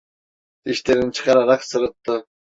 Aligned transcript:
Dişlerini 0.65 1.11
çıkararak 1.13 1.61
sırıttı… 1.63 2.25